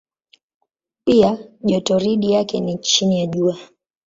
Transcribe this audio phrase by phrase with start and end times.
[1.05, 3.57] Pia jotoridi yake ni chini ya Jua.